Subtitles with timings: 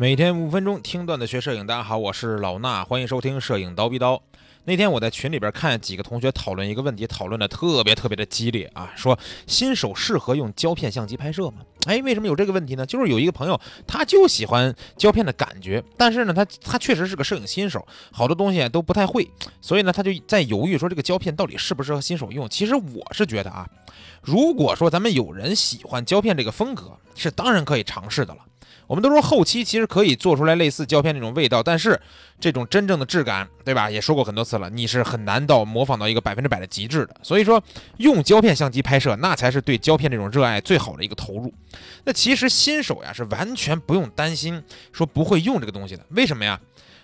[0.00, 4.22] 每天五分钟听段子学摄影，大家好，我是老衲，欢迎收听摄影刀逼刀。
[4.64, 11.56] 那天我在群里边看几个同学讨论一个问题，讨论的特别特别的激烈啊，说新手适合用胶片相机拍摄吗？
[11.86, 12.86] 哎，为什么有这个问题呢？
[12.86, 19.30] 就是有一个朋友，他就喜欢胶片的感觉，但是呢，他他确实是个摄影新手，好多东西都不太会，
[19.60, 22.48] 所以呢，他就在犹豫说这个胶片到底适不适合新手用。
[22.48, 23.68] 其实我是觉得啊，
[24.22, 28.40] 如果说咱们有人喜欢胶片这个风格，是当然可以尝试的了。
[28.90, 32.00] 我们都说后期其实可以做出来类似胶片那种味道，但是
[32.40, 33.88] 这种真正的质感，对吧？
[33.88, 37.14] 也说过很多次了，你是很难到模仿到一个百分之百的极致的。
[37.22, 37.62] 所以说，
[37.98, 41.54] 用胶片相机拍摄，那才是对胶片这种热爱最好的一个投入。
[42.02, 44.60] 那其实新手呀是完全不用担心
[44.90, 46.04] 说不会用这个东西的。
[46.08, 46.60] 为什么呀？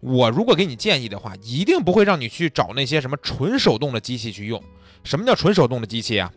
[0.00, 4.62] 我如果给你建议的话，一定不会让你去找那些什么纯手动的机器去用。
[5.02, 6.30] 什么叫纯手动的机器啊？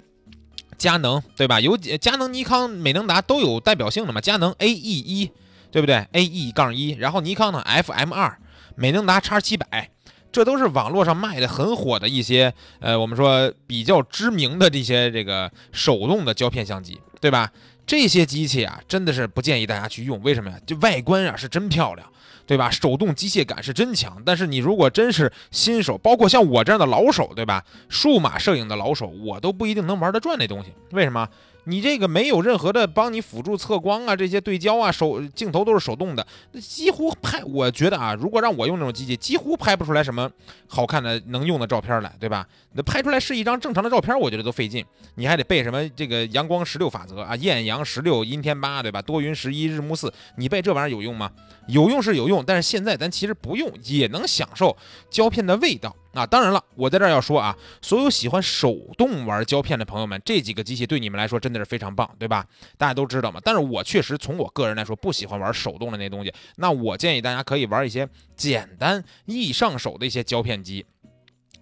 [0.77, 1.59] 佳能对吧？
[1.59, 4.19] 有佳能、尼康、美能达都有代表性的嘛？
[4.19, 5.31] 佳能 A E 一，
[5.71, 8.37] 对不对？A E 杠一，然后尼康呢 F M 二，
[8.75, 9.89] 美能达叉七百，
[10.31, 17.51] 这都是网络上卖的很火的一些，呃，我们说比较知名的这些这个手动的胶片相机，对吧？
[17.85, 20.21] 这些机器啊，真的是不建议大家去用。
[20.21, 20.57] 为什么呀？
[20.65, 22.07] 就外观啊是真漂亮。
[22.45, 22.69] 对吧？
[22.69, 27.63] 手动机械感是真强，但是你如果真是新手，包括像我这样的老手，对吧？
[27.89, 30.73] 数码摄影的老手，我都不一定能玩得转那东西。
[30.91, 31.27] 为什么？
[31.65, 40.29] 你这个没有任何的帮你辅助测光啊，这些对焦啊，手镜头都是手动的，那几乎拍，我觉得啊，如果让我用这种机器，几乎拍不出来什么
[40.67, 42.45] 好看的能用的照片来，对吧？
[42.73, 49.01] 那拍出来是一张正常的照片，我觉得都费劲，你还得背什么这个阳光十六法则啊，艳阳十六，阴天八，对吧？
[49.01, 51.31] 多云十一，日暮四，你背这玩意儿有用吗？
[51.67, 54.75] 有用是有用，但是现在咱其实不用也能享受
[55.09, 55.95] 胶片的味道。
[56.13, 62.45] 啊，当然了，我在这儿要说啊，所有喜欢手动玩胶片的朋友们，这几个机器对你们来说真的是非常棒，对吧？
[62.77, 63.41] 大家都知道嘛。
[63.43, 66.31] 但是我确实从我个人来说，不喜欢玩手动的那东西。
[66.57, 70.85] 那我建议大家可以玩一些简单易上手的一些胶片机。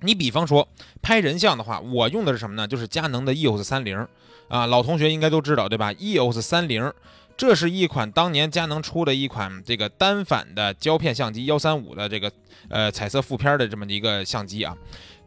[0.02, 0.68] 你比方说
[1.02, 2.68] 拍人像的话，我用的是什么呢？
[2.68, 4.06] 就是佳能的 EOS 三零
[4.50, 6.92] 啊，老同学应该都知道，对吧？EOS 三零。
[7.38, 12.32] 这是一款当年佳能出的一款这个单反的胶片相机，幺三五的这个
[12.70, 14.76] 呃彩色副片的这么一个相机啊。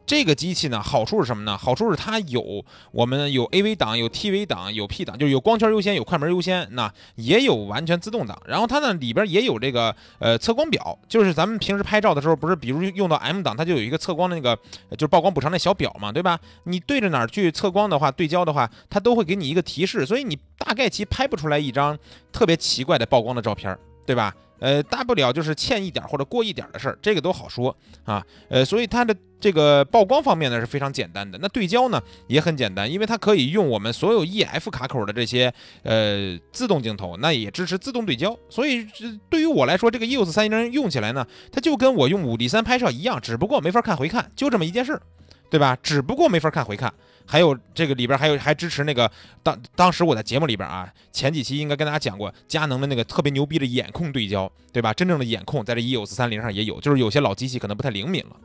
[0.07, 1.57] 这个机器呢，好处是什么呢？
[1.57, 8.41] 好处是它有我们有 AV 档，有 TV 档，有 P 档，就是有光圈优先，有快门优先，那也有完全自动挡。
[8.47, 14.55] 然后它呢里边也有这个呃测光表，就是咱们平时拍照的时候，不是比如用到 M 档，它就有一个测光的那个
[14.91, 16.39] 就是曝光补偿那小表嘛，对吧？
[16.65, 21.99] 你对着哪儿去测光的话，对焦的话，它都会给你一个提示，所以你大概其拍不出来一张
[22.31, 23.77] 特别奇怪的曝光的照片，
[24.07, 24.35] 对吧？
[24.61, 28.25] 呃，大不了就是欠一点或者过一点的事儿，这个都好说啊。
[28.49, 31.39] 呃，所以它的这个曝光方面呢是非常简单的。
[31.43, 38.35] 那对焦呢也很简单，因为它可以用我们所有 EF 卡口的这些呃自动镜头，那也支持自动对焦。
[38.49, 38.87] 所以
[39.29, 45.03] 对于我来说，这个 EOS 三零用起来呢，它就跟我用五 D 三拍摄一样，只不过没法看回看，就这么一件事儿，
[45.51, 45.77] 对吧？
[45.83, 46.91] 只不过没法看回看。
[47.27, 49.11] 还有这个里边还有还支持那个
[49.43, 54.93] 当当时我在节目里边啊，前几期应该跟大家讲过佳能的那个特别牛逼的眼控对焦，对吧？
[54.93, 58.37] 真正的眼控在这 EOS 三零上也有，就是有些老机器可能不太灵敏了。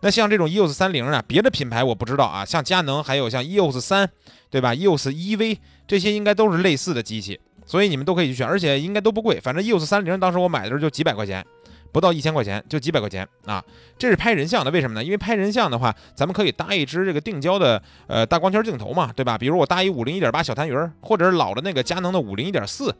[0.00, 4.10] 那像这种 EOS 三零啊，别的品牌我不知道啊，像佳能还有像 EOS 三，
[4.50, 11.44] 对吧？EOS EV 这些应该都是类似的机器，所以你们都可以去选，而且应该都不贵，反正 EOS 三零当时我买的时候就几百块钱。
[11.92, 13.60] 不到一千块钱，就几百块钱啊！
[13.98, 15.02] 这是拍人像的，为什么呢？
[15.02, 19.36] 因为拍人像的话，咱们可以搭一支这个定焦的呃大光圈镜头嘛，对吧？
[19.36, 22.94] 比如我搭一五零一点八小痰盂，或者是老的那个佳能的五零一点四，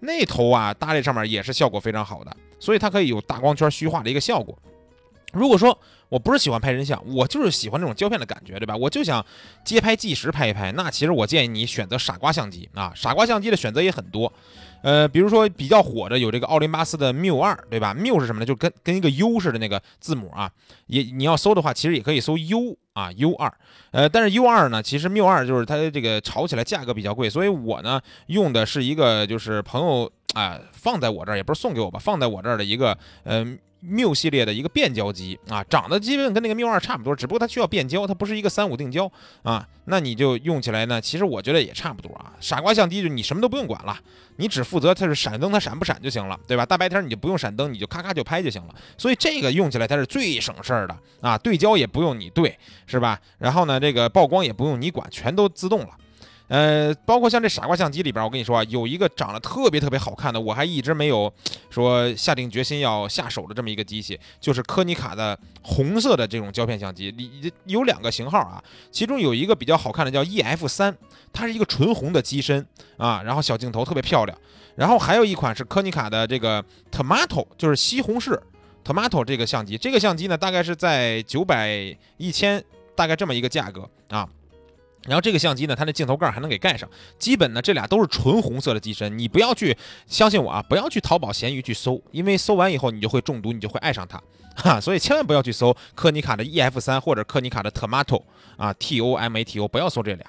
[0.00, 4.54] 那头啊搭这上面也是效果非常好的，所以它可以有大光圈虚化的一个效果。
[5.32, 8.76] 如果说我不是喜欢拍人像，我就是喜欢这种胶片的感觉，对吧？
[8.76, 9.24] 我就想
[9.64, 14.32] 街拍即时拍一拍，那其实我建议你选择傻瓜相机啊，傻瓜相机的选择也很多。
[14.82, 17.92] 呃，比如说比较火的有这个奥林巴斯的缪二，对吧？
[17.92, 18.46] 缪是什么呢？
[18.46, 20.48] 就跟跟一个 U 似的那个字母啊，
[20.86, 23.52] 也你要搜的话，其实也可以搜 U 啊，U 二。
[23.90, 30.08] 呃，但是 U 二呢，其实缪二就是它这个炒起来价格比较贵，所以我呢用的是一个就是朋友
[30.40, 33.58] 啊放在我这儿，也不是送给我吧，放在我这儿的一个嗯。
[33.88, 39.08] 缪系列的一个变焦机啊，长得基本跟那个缪二差不多，只不过它需要变焦，它不是一个三五定焦
[39.42, 39.68] 啊。
[39.84, 42.32] 那你就用起来呢，其实我觉得也差不多啊。
[42.40, 43.96] 傻瓜相机就你什么都不用管了，
[44.36, 46.66] 你只负责它是闪灯它闪不闪就行了，对吧？
[46.66, 48.74] 大白天你就不用闪灯，你就咔咔就拍就行了。
[48.98, 53.20] 所以这个用起来它是最省事儿的啊，对焦也不用你对，是吧？
[53.38, 55.90] 然后呢，这个曝光也不用你管，全都自动了。
[56.48, 61.32] 呃，包括像这傻瓜相机里边，我跟你说啊，有一个长得特别特别好看的，我还一直没有
[61.70, 67.12] 说下定决心要下手的这么一个机器，就是柯尼卡的红色的这种胶片相机。
[67.16, 68.62] 你有两个型号啊，
[68.92, 70.96] 其中有一个比较好看的叫 EF 三，
[71.32, 72.64] 它是一个纯红的机身
[72.96, 74.38] 啊，然后小镜头特别漂亮。
[74.76, 78.38] 然后还有一款是柯尼卡的这个 Tomato，就是西红柿
[78.84, 82.62] Tomato 这个相机，这个相机呢大概是在九百一千，
[82.94, 84.28] 大概这么一个价格啊。
[85.06, 86.88] 然后这个相机呢，它那镜头盖还能给盖上。
[87.18, 89.18] 基本呢，这俩都是纯红色的机身。
[89.18, 89.76] 你不要去
[90.06, 94.20] 相信我啊，不要去淘宝、闲鱼去搜，因为搜完以后你就会中毒，你就会爱上它。
[94.56, 98.22] 哈，所以千万不要去搜柯尼卡的 EF 三或者柯尼卡的 Tomato
[98.56, 100.26] 啊，T O M A T O，不要搜这俩。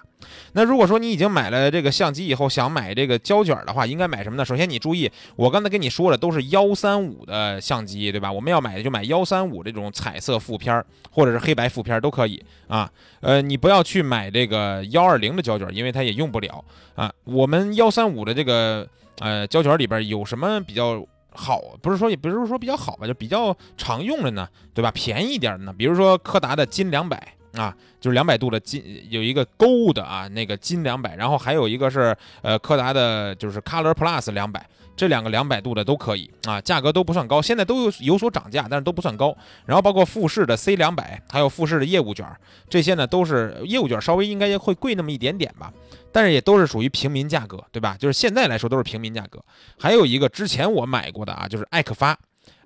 [0.53, 4.43] 那如果说你已经买了这个相机以后，想买这个胶卷的话，应该买什么呢？
[4.43, 8.29] 首先你注意，我刚才跟你说了，都是幺三五的相机，对吧？
[8.29, 12.91] 我们要买的就买幺三五这种彩色负片或者是黑白负片都可以啊。
[13.21, 16.65] 呃，你不要去买这个幺二零的胶卷，因为它也用不了
[16.95, 17.13] 啊。
[17.23, 18.85] 我们幺三五的这个
[19.19, 21.61] 呃胶卷里边有什么比较好？
[21.81, 24.91] 不是说也不是说比较好吧，就比较常用的呢，对吧？
[24.91, 27.33] 便宜一点的呢，比如说柯达的金两百。
[27.53, 34.63] 啊，就是两百度的金，有一个勾的啊，那个金两百，然后还有一个是呃柯达的，就是 Color Plus 两百，
[34.97, 39.33] 这两个两百度的都可以啊，价格都不算高，现在都有有所涨价，但是都不算高。
[39.65, 42.25] 然后包括富士的 C 两百，还有富士的业务卷，
[42.67, 45.71] 这些呢都是业务卷，稍微应该会贵那么一点点吧，
[46.11, 47.95] 但是也都是属于平民价格，对吧？
[47.99, 49.39] 就是现在来说都是平民价格。
[49.79, 52.17] 还有一个之前我买过的啊，就是艾克发。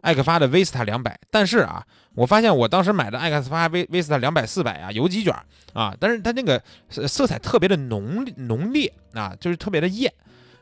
[0.02, 1.86] 艾克发的 Vista 两百，但是啊，
[2.16, 5.32] 我发现我当时买的艾克发 V Vista 两百四百啊，游击卷
[5.74, 10.12] 啊，但是它那个色彩特别的浓浓烈啊，就是特别的艳。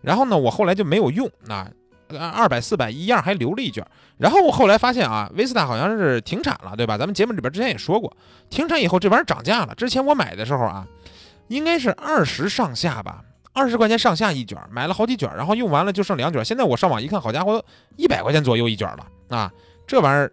[0.01, 1.69] 然后呢，我后来就没有用啊，
[2.33, 3.85] 二百四百一样还留了一卷。
[4.17, 6.97] 然后我后来发现啊，Vista 好像是停产了，对吧？
[6.97, 8.15] 咱们节目里边之前也说过，
[8.49, 9.75] 停产以后这玩意儿涨价了。
[9.75, 10.85] 之前我买的时候啊，
[11.47, 13.23] 应该是二十上下吧。
[13.51, 16.45] 二十块钱上下一卷，买了好几卷，然后用完了就剩两卷。
[16.45, 17.63] 现在我上网一看，好家伙，
[17.97, 19.51] 一百块钱左右一卷了啊！
[19.87, 20.31] 这玩意儿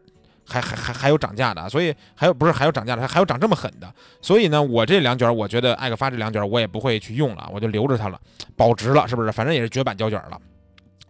[0.48, 3.92] 还还还还有涨价的，所以还有不是还有涨价的，还还有涨这么狠的。
[4.22, 8.20] 所以呢，我这两卷，我觉得艾克发这两卷我也不会去用了，我就留着它了，
[8.56, 9.32] 保值了，是不是？
[9.32, 10.40] 反正也是绝版胶卷了。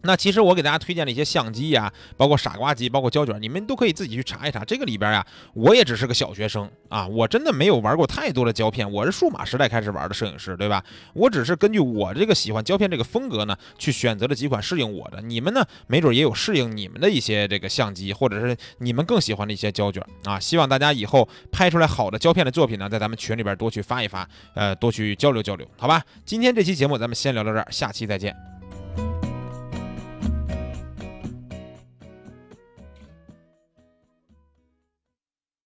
[0.06, 4.64] 那其实我给大家推荐了一些相机呀，包括傻瓜机，包括胶卷，你们都可以自己去查一查。
[4.64, 8.91] 这个里边呀，我也只是个小学生啊，我真的没有玩过太多的胶片。
[8.91, 10.82] 我是数码时代开始玩的摄影师，对吧？
[11.12, 15.20] 我只是根据我这个喜欢胶片这个风格呢，去选择了几款适应我的。
[15.20, 20.38] 你们呢，没准也有适应你们的一些这个相机，或者是你们更喜欢的一些胶卷啊。
[20.38, 26.02] 希望大家以后拍出来好的胶片的作品呢，在咱们群里边多去发一发，呃，多去交流交流，好吧？
[26.25, 28.56] 今天这期节目咱们先聊到这儿，下期再见。